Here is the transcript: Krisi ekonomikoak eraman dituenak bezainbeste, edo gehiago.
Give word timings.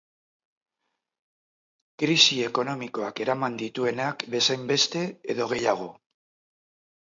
Krisi 2.03 2.37
ekonomikoak 2.45 3.21
eraman 3.27 3.59
dituenak 3.63 4.25
bezainbeste, 4.37 5.05
edo 5.35 5.49
gehiago. 5.55 5.93